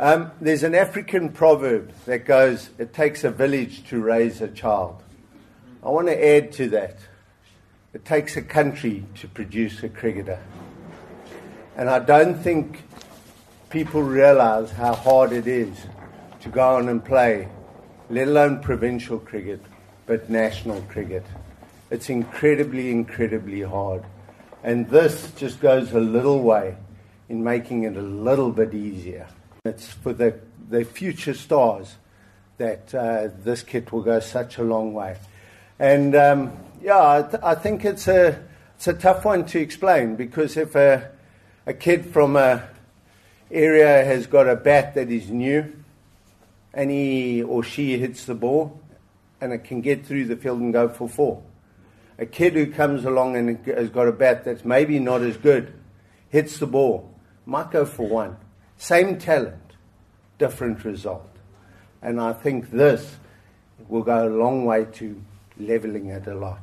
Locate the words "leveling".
65.58-66.06